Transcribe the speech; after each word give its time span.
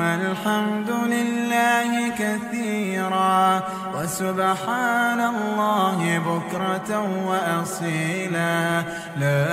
والحمد 0.00 0.90
لله 1.14 1.92
كثيرا 2.22 3.62
وسبحان 3.94 5.20
الله 5.34 5.98
بكرة 6.30 6.90
وأصيلا. 7.28 8.58
لا 9.16 9.44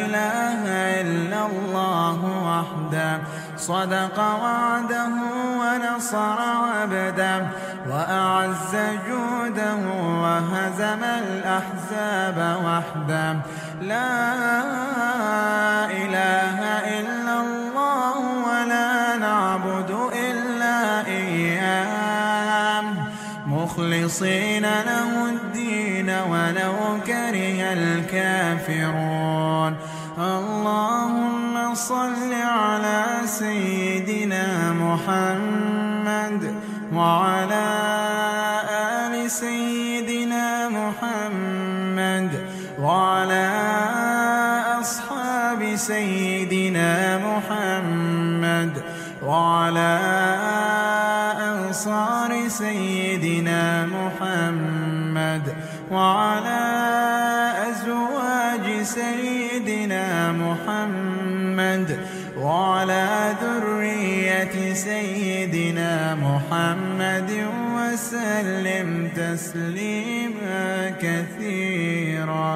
إله 0.00 0.60
إلا 1.00 1.40
الله 1.50 2.18
وحده. 2.48 3.18
صدق 3.56 4.18
وعده 4.18 5.12
ونصر 5.60 6.38
عبده 6.74 7.46
وأعز 7.90 8.74
جوده 9.08 9.76
وهزم 10.22 11.02
الأحزاب 11.04 12.38
وحده. 12.66 13.36
لا 13.90 14.10
مخلصين 23.74 24.62
له 24.62 25.30
الدين 25.30 26.10
ولو 26.10 26.74
كره 27.06 27.72
الكافرون. 27.72 29.76
اللهم 30.18 31.74
صل 31.74 32.32
على 32.32 33.04
سيدنا 33.24 34.72
محمد 34.72 36.54
وعلى 36.94 37.66
آل 38.70 39.30
سيدنا 39.30 40.68
محمد 40.68 42.30
وعلى 42.78 43.50
أصحاب 44.80 45.76
سيدنا 45.76 47.18
محمد 47.18 48.82
وعلى 49.26 49.98
أنصار 51.74 52.48
سيدنا 52.48 53.86
محمد 53.86 55.42
وعلى 55.90 56.62
أزواج 57.70 58.82
سيدنا 58.82 60.32
محمد 60.32 61.98
وعلى 62.38 63.34
ذرية 63.42 64.74
سيدنا 64.74 66.14
محمد 66.14 67.30
وسلم 67.74 69.10
تسليما 69.16 70.90
كثيرا. 71.02 72.54